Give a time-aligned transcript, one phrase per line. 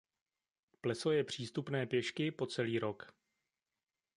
[0.81, 3.13] Pleso je přístupné pěšky po celý rok.